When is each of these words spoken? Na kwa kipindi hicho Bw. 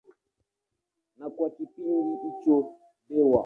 Na 1.17 1.27
kwa 1.35 1.47
kipindi 1.55 2.13
hicho 2.21 2.55
Bw. 3.09 3.33